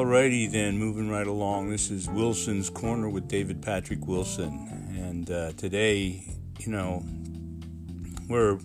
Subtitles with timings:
[0.00, 1.68] Alrighty then, moving right along.
[1.68, 4.66] This is Wilson's Corner with David Patrick Wilson.
[4.96, 6.24] And uh, today,
[6.58, 7.04] you know,
[8.26, 8.58] we're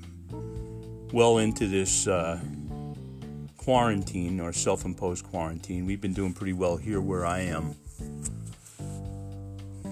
[1.11, 2.39] well into this uh,
[3.57, 5.85] quarantine or self imposed quarantine.
[5.85, 7.75] We've been doing pretty well here where I am.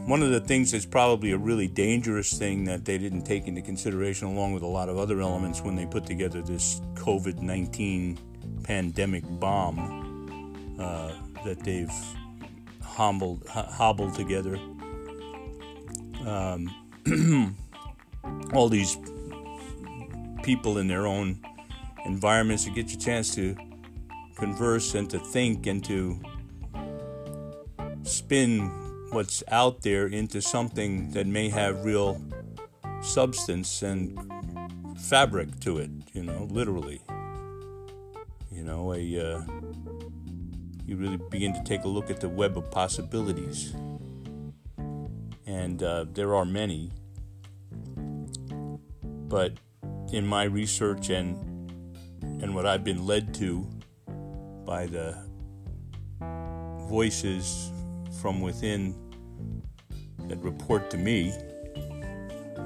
[0.07, 3.61] One of the things that's probably a really dangerous thing that they didn't take into
[3.61, 8.17] consideration, along with a lot of other elements, when they put together this COVID 19
[8.63, 9.99] pandemic bomb
[10.79, 11.11] uh,
[11.45, 11.91] that they've
[12.81, 14.55] hobbled, hobbled together.
[16.25, 16.69] Um,
[18.53, 18.97] all these
[20.43, 21.39] people in their own
[22.05, 23.55] environments to get you a chance to
[24.35, 26.19] converse and to think and to
[28.03, 28.69] spin
[29.11, 32.21] what's out there into something that may have real
[33.01, 34.17] substance and
[34.97, 37.01] fabric to it, you know, literally.
[38.51, 39.41] You know, a uh,
[40.93, 43.73] you really begin to take a look at the web of possibilities.
[45.47, 46.91] And uh, there are many.
[49.27, 49.53] But
[50.11, 51.49] in my research and
[52.41, 53.67] and what I've been led to
[54.65, 55.17] by the
[56.89, 57.71] voices
[58.21, 58.95] from within
[60.27, 61.33] that report to me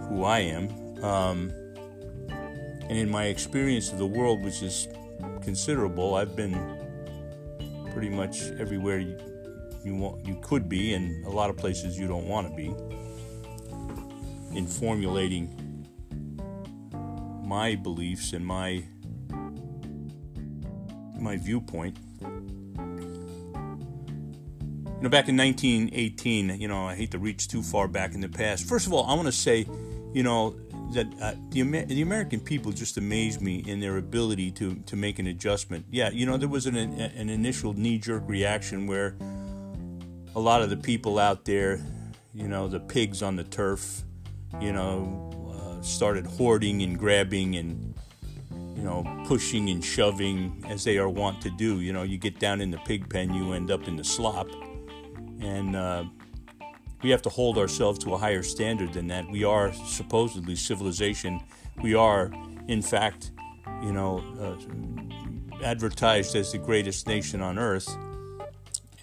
[0.09, 0.69] who I am,
[1.03, 1.52] um,
[2.30, 4.88] and in my experience of the world, which is
[5.41, 6.77] considerable, I've been
[7.93, 9.17] pretty much everywhere you,
[9.83, 12.73] you want you could be, and a lot of places you don't want to be.
[14.55, 15.85] In formulating
[17.45, 18.83] my beliefs and my
[21.19, 21.97] my viewpoint.
[24.97, 28.22] You know, back in 1918, you know, I hate to reach too far back in
[28.22, 28.67] the past.
[28.67, 29.67] First of all, I want to say,
[30.11, 30.55] you know,
[30.93, 35.19] that uh, the the American people just amaze me in their ability to to make
[35.19, 35.85] an adjustment.
[35.89, 39.16] Yeah, you know there was an an initial knee jerk reaction where
[40.35, 41.79] a lot of the people out there,
[42.34, 44.03] you know, the pigs on the turf,
[44.62, 47.95] you know, uh, started hoarding and grabbing and
[48.75, 51.81] you know pushing and shoving as they are wont to do.
[51.81, 54.47] You know, you get down in the pig pen, you end up in the slop,
[55.41, 56.03] and uh,
[57.03, 59.30] we have to hold ourselves to a higher standard than that.
[59.30, 61.41] We are supposedly civilization.
[61.81, 62.31] We are,
[62.68, 63.31] in fact,
[63.84, 67.88] you know, uh, advertised as the greatest nation on earth.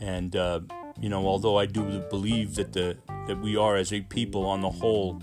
[0.01, 0.61] And uh,
[1.01, 2.97] you know, although I do believe that the
[3.27, 5.21] that we are as a people on the whole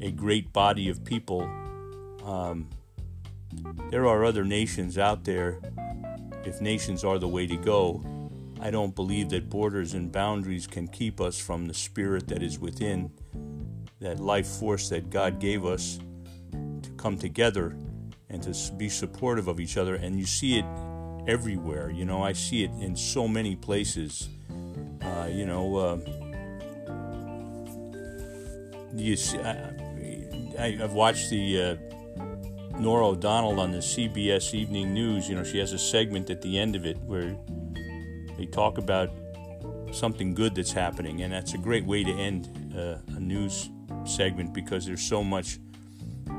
[0.00, 1.42] a great body of people,
[2.24, 2.68] um,
[3.90, 5.58] there are other nations out there.
[6.44, 8.02] If nations are the way to go,
[8.62, 12.58] I don't believe that borders and boundaries can keep us from the spirit that is
[12.58, 13.10] within,
[14.00, 15.98] that life force that God gave us
[16.82, 17.74] to come together
[18.28, 19.94] and to be supportive of each other.
[19.94, 20.66] And you see it
[21.26, 21.90] everywhere.
[21.90, 24.28] You know, I see it in so many places.
[25.02, 25.96] Uh, you know, uh,
[28.94, 31.76] you see, I, have watched the uh,
[32.78, 35.30] Norah O'Donnell on the CBS Evening News.
[35.30, 37.36] You know, she has a segment at the end of it where
[38.40, 39.10] they talk about
[39.92, 43.68] something good that's happening, and that's a great way to end uh, a news
[44.04, 45.58] segment because there's so much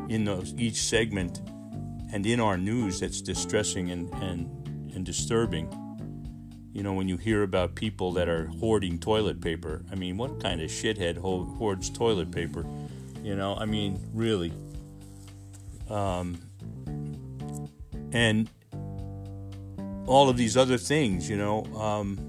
[0.10, 1.42] in those each segment
[2.12, 4.50] and in our news that's distressing and, and,
[4.96, 5.70] and disturbing.
[6.74, 10.42] You know, when you hear about people that are hoarding toilet paper, I mean, what
[10.42, 12.66] kind of shithead hoards toilet paper?
[13.22, 14.52] You know, I mean, really.
[15.88, 16.40] Um,
[18.12, 18.50] and
[20.12, 21.64] all of these other things, you know.
[21.76, 22.20] Um,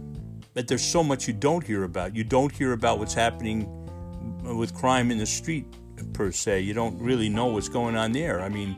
[0.54, 2.14] but there's so much you don't hear about.
[2.14, 3.66] You don't hear about what's happening
[4.42, 5.66] with crime in the street
[6.12, 6.60] per se.
[6.60, 8.40] You don't really know what's going on there.
[8.40, 8.76] I mean,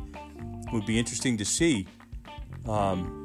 [0.66, 1.87] it would be interesting to see.
[2.66, 3.20] Um,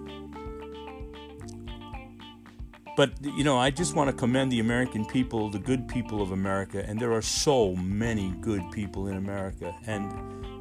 [2.97, 6.31] but you know, I just want to commend the American people, the good people of
[6.31, 10.11] America, and there are so many good people in America, and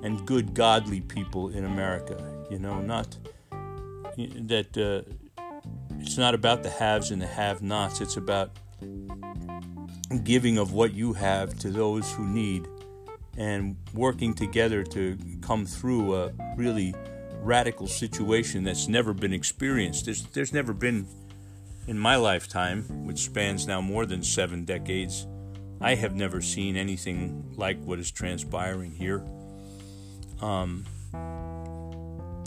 [0.04, 2.16] and good godly people in America.
[2.48, 3.16] You know, not
[4.18, 5.02] that uh,
[6.00, 8.00] it's not about the haves and the have-nots.
[8.00, 8.58] It's about
[10.24, 12.66] giving of what you have to those who need,
[13.36, 16.94] and working together to come through a really
[17.42, 20.06] radical situation that's never been experienced.
[20.06, 21.06] There's, there's never been
[21.86, 25.26] in my lifetime, which spans now more than seven decades.
[25.80, 29.24] I have never seen anything like what is transpiring here.
[30.42, 30.84] Um,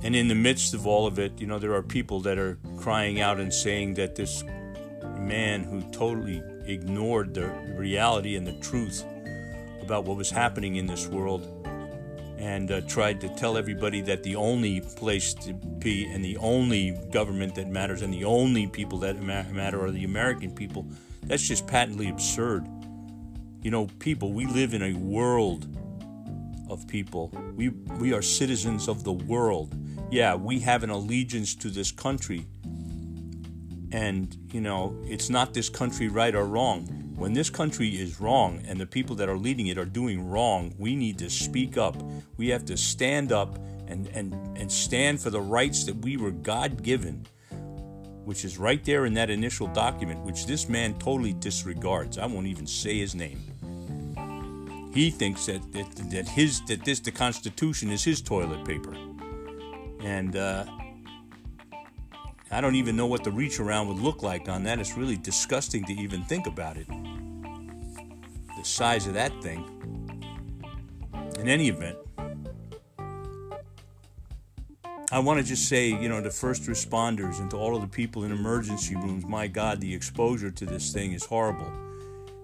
[0.04, 2.58] and in the midst of all of it, you know, there are people that are
[2.78, 4.44] crying out and saying that this
[5.20, 9.04] man who totally ignored the reality and the truth
[9.82, 11.58] about what was happening in this world
[12.38, 16.98] and uh, tried to tell everybody that the only place to be and the only
[17.12, 20.88] government that matters and the only people that matter are the American people.
[21.24, 22.66] That's just patently absurd.
[23.62, 25.68] You know, people, we live in a world
[26.92, 27.32] people.
[27.56, 29.74] We we are citizens of the world.
[30.12, 32.46] Yeah, we have an allegiance to this country.
[33.94, 36.86] And, you know, it's not this country right or wrong.
[37.16, 40.74] When this country is wrong and the people that are leading it are doing wrong,
[40.78, 41.96] we need to speak up.
[42.38, 43.58] We have to stand up
[43.88, 47.26] and, and, and stand for the rights that we were God given,
[48.26, 52.18] which is right there in that initial document, which this man totally disregards.
[52.18, 53.51] I won't even say his name.
[54.94, 58.94] He thinks that, that, that his that this the Constitution is his toilet paper,
[60.02, 60.66] and uh,
[62.52, 64.80] I don't even know what the reach around would look like on that.
[64.80, 66.88] It's really disgusting to even think about it.
[66.90, 69.66] The size of that thing.
[71.40, 71.98] In any event,
[75.14, 77.88] I want to just say, you know, to first responders and to all of the
[77.88, 81.72] people in emergency rooms, my God, the exposure to this thing is horrible.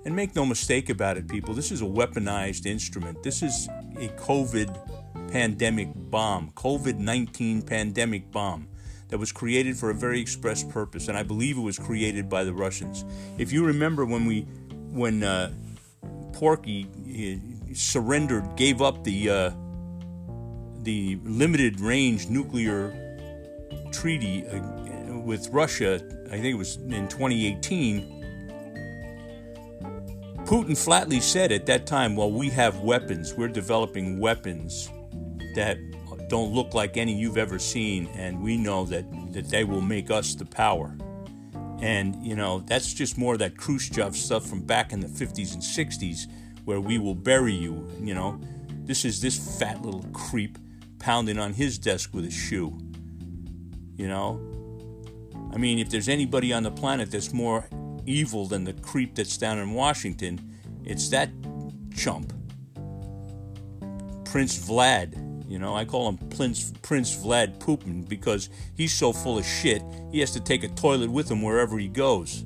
[0.08, 3.24] And make no mistake about it, people, this is a weaponized instrument.
[3.24, 3.68] This is
[3.98, 8.70] a COVID pandemic bomb, COVID 19 pandemic bomb
[9.10, 12.46] that was created for a very express purpose, and I believe it was created by
[12.46, 13.04] the Russians.
[13.38, 14.44] If you remember when we,
[14.92, 15.52] when uh,
[16.32, 19.52] Porky uh, surrendered, gave up the uh,
[20.84, 23.20] the limited range nuclear
[23.92, 25.96] treaty uh, with Russia,
[26.28, 28.17] I think it was in 2018.
[30.48, 33.34] Putin flatly said at that time, well, we have weapons.
[33.34, 34.90] We're developing weapons
[35.56, 35.78] that
[36.30, 39.04] don't look like any you've ever seen, and we know that,
[39.34, 40.96] that they will make us the power.
[41.82, 45.54] And, you know, that's just more of that Khrushchev stuff from back in the 50s
[45.54, 46.28] and 60s
[46.64, 48.40] where we will bury you, you know.
[48.86, 50.58] This is this fat little creep
[50.98, 52.78] pounding on his desk with a shoe,
[53.98, 54.40] you know.
[55.54, 57.68] I mean, if there's anybody on the planet that's more
[58.08, 61.30] evil than the creep that's down in Washington, it's that
[61.96, 62.34] chump.
[64.26, 69.38] Prince Vlad you know, I call him Prince, Prince Vlad Putin because he's so full
[69.38, 69.82] of shit,
[70.12, 72.44] he has to take a toilet with him wherever he goes.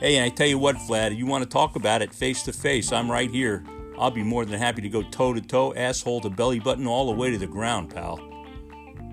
[0.00, 2.52] Hey, and I tell you what, Vlad, you want to talk about it face to
[2.52, 3.64] face, I'm right here.
[3.98, 7.06] I'll be more than happy to go toe to toe, asshole to belly button, all
[7.06, 8.18] the way to the ground, pal.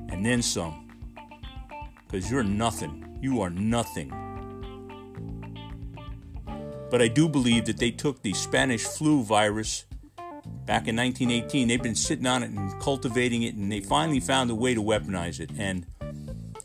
[0.09, 0.89] And then some.
[2.07, 3.10] Because you're nothing.
[3.21, 4.12] You are nothing.
[6.89, 9.85] But I do believe that they took the Spanish flu virus
[10.65, 11.68] back in 1918.
[11.68, 14.81] They've been sitting on it and cultivating it, and they finally found a way to
[14.81, 15.51] weaponize it.
[15.57, 15.85] And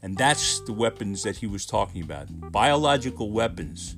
[0.02, 3.96] and that's the weapons that he was talking about biological weapons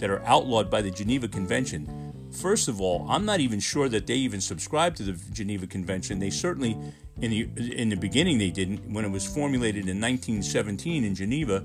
[0.00, 2.12] that are outlawed by the Geneva Convention.
[2.32, 6.18] First of all, I'm not even sure that they even subscribe to the Geneva Convention.
[6.18, 6.76] They certainly,
[7.20, 8.90] in the in the beginning, they didn't.
[8.90, 11.64] When it was formulated in 1917 in Geneva,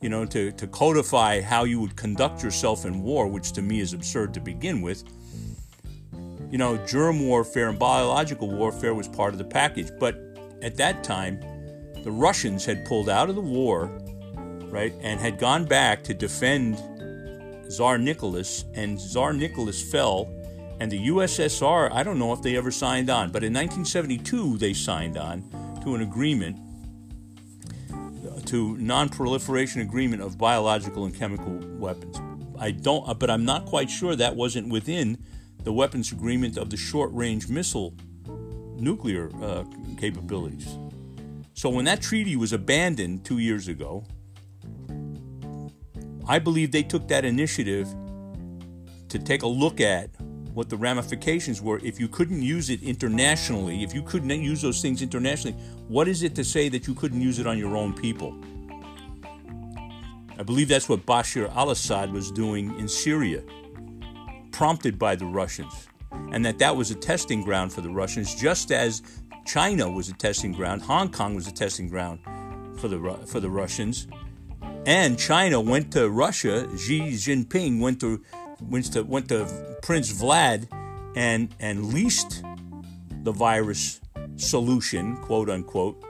[0.00, 3.80] you know, to, to codify how you would conduct yourself in war, which to me
[3.80, 5.04] is absurd to begin with
[6.52, 9.90] you know, germ warfare and biological warfare was part of the package.
[9.98, 10.20] But
[10.60, 11.40] at that time,
[12.04, 13.86] the Russians had pulled out of the war,
[14.66, 16.76] right, and had gone back to defend
[17.70, 20.30] Tsar Nicholas, and Tsar Nicholas fell,
[20.82, 24.72] and the USSR, I don't know if they ever signed on, but in 1972 they
[24.72, 25.48] signed on
[25.84, 26.58] to an agreement,
[28.46, 32.20] to non-proliferation agreement of biological and chemical weapons.
[32.58, 35.24] I don't, but I'm not quite sure that wasn't within
[35.62, 37.94] the weapons agreement of the short range missile
[38.74, 39.62] nuclear uh,
[39.98, 40.76] capabilities.
[41.54, 44.04] So when that treaty was abandoned two years ago,
[46.26, 47.86] I believe they took that initiative
[49.10, 50.10] to take a look at
[50.54, 54.82] what the ramifications were if you couldn't use it internationally, if you couldn't use those
[54.82, 55.56] things internationally,
[55.88, 58.34] what is it to say that you couldn't use it on your own people?
[60.38, 63.42] I believe that's what Bashar al Assad was doing in Syria
[64.50, 65.88] prompted by the Russians,
[66.32, 69.02] and that that was a testing ground for the Russians, just as
[69.44, 72.20] China was a testing ground, Hong Kong was a testing ground
[72.76, 74.06] for the for the Russians,
[74.86, 76.68] and China went to Russia.
[76.76, 78.22] Xi Jinping went to
[78.68, 79.46] went to went to
[79.82, 80.68] Prince Vlad
[81.16, 82.42] and and leased
[83.22, 84.00] the virus
[84.36, 86.02] solution, quote unquote,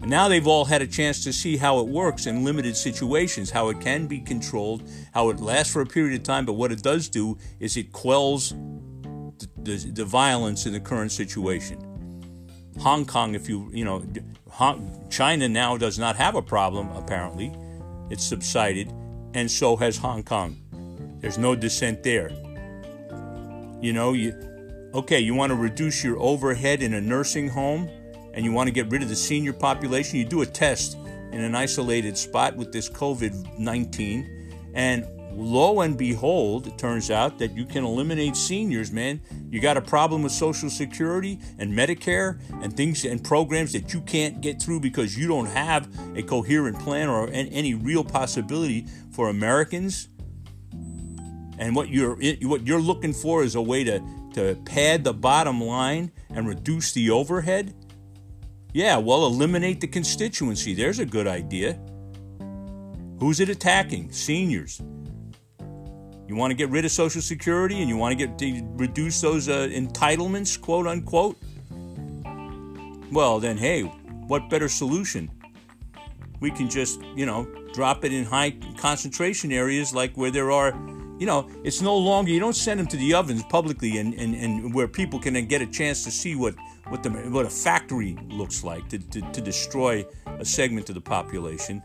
[0.00, 3.50] and now they've all had a chance to see how it works in limited situations,
[3.50, 6.70] how it can be controlled, how it lasts for a period of time, but what
[6.70, 11.84] it does do is it quells the, the, the violence in the current situation.
[12.78, 14.04] Hong Kong, if you, you know,
[15.10, 17.52] China now does not have a problem, apparently.
[18.08, 18.92] It's subsided,
[19.34, 20.56] and so has Hong Kong.
[21.20, 22.30] There's no dissent there.
[23.80, 24.34] You know, you,
[24.94, 27.88] okay, you want to reduce your overhead in a nursing home
[28.34, 30.96] and you want to get rid of the senior population, you do a test
[31.32, 34.70] in an isolated spot with this COVID 19.
[34.74, 39.20] And lo and behold, it turns out that you can eliminate seniors, man.
[39.50, 44.00] You got a problem with Social Security and Medicare and things and programs that you
[44.02, 49.28] can't get through because you don't have a coherent plan or any real possibility for
[49.28, 50.08] Americans.
[51.58, 54.00] And what you're what you're looking for is a way to
[54.34, 57.74] to pad the bottom line and reduce the overhead.
[58.72, 60.74] Yeah, well, eliminate the constituency.
[60.74, 61.80] There's a good idea.
[63.18, 64.12] Who's it attacking?
[64.12, 64.80] Seniors.
[66.28, 69.20] You want to get rid of Social Security and you want to get to reduce
[69.20, 71.38] those uh, entitlements, quote unquote.
[73.10, 75.30] Well, then, hey, what better solution?
[76.40, 80.72] We can just, you know, drop it in high concentration areas like where there are,
[81.18, 84.34] you know, it's no longer, you don't send them to the ovens publicly and, and,
[84.34, 86.54] and where people can then get a chance to see what,
[86.88, 90.04] what, the, what a factory looks like to, to, to destroy
[90.38, 91.82] a segment of the population.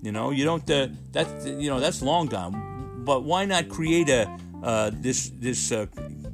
[0.00, 4.08] You know, you don't, uh, that, you know, that's long gone but why not create
[4.08, 4.30] a
[4.62, 5.86] uh, this this uh,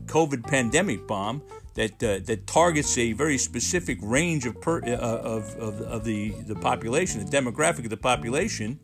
[0.06, 1.42] COVID pandemic bomb
[1.74, 6.30] that uh, that targets a very specific range of, per, uh, of, of, of the
[6.46, 8.78] the population, the demographic of the population,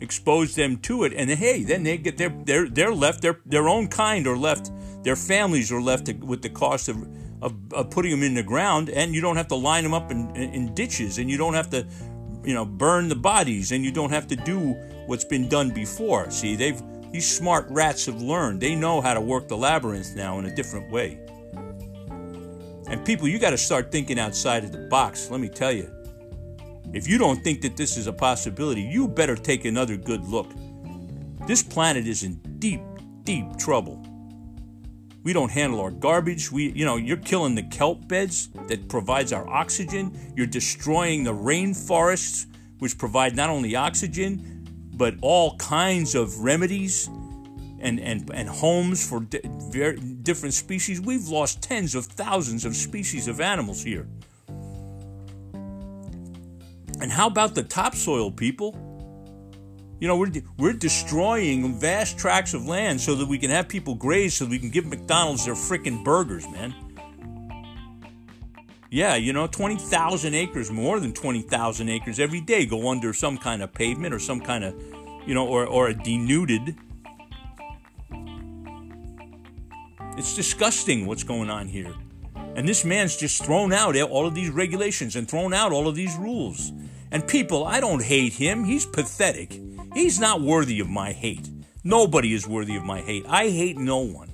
[0.00, 3.68] expose them to it, and hey, then they get their they're they're left their their
[3.68, 4.70] own kind are left,
[5.02, 7.08] their families are left with the cost of.
[7.40, 10.10] Of, of putting them in the ground, and you don't have to line them up
[10.10, 11.86] in, in, in ditches, and you don't have to
[12.44, 14.72] you know burn the bodies and you don't have to do
[15.06, 16.30] what's been done before.
[16.30, 16.80] See they've
[17.12, 18.60] these smart rats have learned.
[18.60, 21.20] They know how to work the labyrinth now in a different way.
[22.86, 25.90] And people you got to start thinking outside of the box let me tell you
[26.92, 30.52] if you don't think that this is a possibility you better take another good look
[31.46, 32.82] this planet is in deep
[33.24, 34.04] deep trouble
[35.28, 36.50] we don't handle our garbage.
[36.50, 40.18] We, you know, you're killing the kelp beds that provides our oxygen.
[40.34, 42.46] You're destroying the rainforests,
[42.78, 47.08] which provide not only oxygen, but all kinds of remedies
[47.78, 49.40] and, and, and homes for di-
[50.22, 51.00] different species.
[51.00, 54.08] We've lost tens of thousands of species of animals here.
[57.00, 58.84] And how about the topsoil people?
[60.00, 63.94] You know, we're, we're destroying vast tracts of land so that we can have people
[63.94, 66.74] graze so we can give McDonald's their freaking burgers, man.
[68.90, 73.62] Yeah, you know, 20,000 acres, more than 20,000 acres every day go under some kind
[73.62, 74.74] of pavement or some kind of,
[75.26, 76.76] you know, or, or a denuded.
[80.16, 81.92] It's disgusting what's going on here.
[82.54, 85.94] And this man's just thrown out all of these regulations and thrown out all of
[85.94, 86.72] these rules.
[87.10, 88.64] And people, I don't hate him.
[88.64, 89.60] He's pathetic.
[89.94, 91.48] He's not worthy of my hate.
[91.84, 93.24] Nobody is worthy of my hate.
[93.26, 94.30] I hate no one.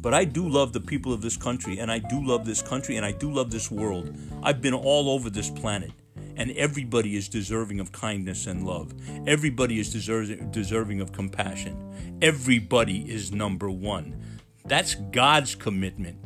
[0.00, 2.96] But I do love the people of this country, and I do love this country,
[2.96, 4.14] and I do love this world.
[4.42, 5.92] I've been all over this planet,
[6.36, 8.92] and everybody is deserving of kindness and love.
[9.26, 12.18] Everybody is deserving, deserving of compassion.
[12.20, 14.40] Everybody is number one.
[14.66, 16.18] That's God's commitment.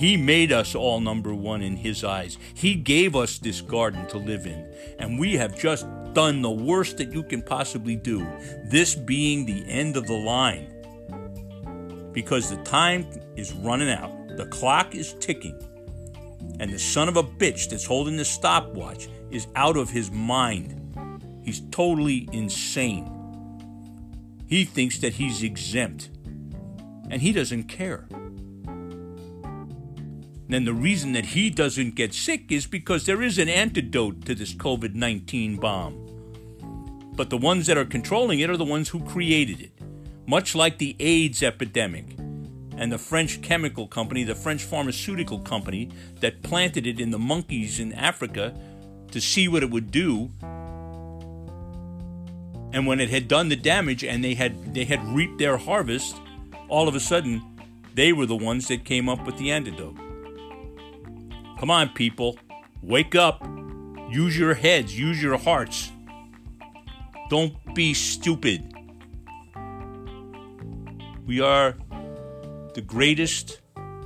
[0.00, 2.38] He made us all number one in His eyes.
[2.54, 4.66] He gave us this garden to live in,
[4.98, 8.26] and we have just done the worst that you can possibly do,
[8.64, 10.72] this being the end of the line.
[12.12, 15.60] Because the time is running out, the clock is ticking,
[16.58, 20.80] and the son of a bitch that's holding the stopwatch is out of his mind.
[21.44, 23.06] He's totally insane.
[24.46, 26.08] He thinks that he's exempt,
[27.10, 28.08] and he doesn't care.
[30.50, 34.24] And then the reason that he doesn't get sick is because there is an antidote
[34.24, 35.94] to this COVID 19 bomb.
[37.14, 39.70] But the ones that are controlling it are the ones who created it.
[40.26, 42.16] Much like the AIDS epidemic
[42.76, 45.88] and the French chemical company, the French pharmaceutical company
[46.18, 48.52] that planted it in the monkeys in Africa
[49.12, 50.30] to see what it would do.
[52.72, 56.16] And when it had done the damage and they had they had reaped their harvest,
[56.68, 57.40] all of a sudden
[57.94, 60.09] they were the ones that came up with the antidote.
[61.60, 62.38] Come on, people.
[62.82, 63.46] Wake up.
[64.10, 64.98] Use your heads.
[64.98, 65.92] Use your hearts.
[67.28, 68.72] Don't be stupid.
[71.26, 71.76] We are
[72.72, 73.60] the greatest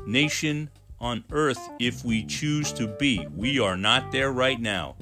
[0.04, 0.68] nation
[0.98, 3.24] on earth if we choose to be.
[3.36, 4.96] We are not there right now.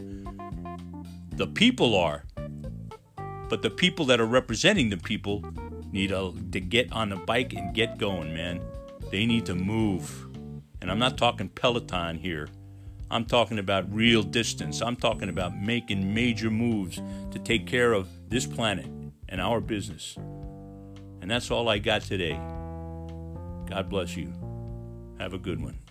[1.30, 2.26] The people are.
[3.48, 5.42] But the people that are representing the people
[5.90, 8.60] need to, to get on the bike and get going, man.
[9.10, 10.26] They need to move.
[10.82, 12.48] And I'm not talking Peloton here.
[13.08, 14.82] I'm talking about real distance.
[14.82, 18.86] I'm talking about making major moves to take care of this planet
[19.28, 20.16] and our business.
[21.20, 22.34] And that's all I got today.
[23.70, 24.32] God bless you.
[25.20, 25.81] Have a good one.